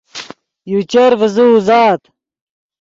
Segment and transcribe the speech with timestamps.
[0.69, 2.01] یو چر ڤیزے اوزات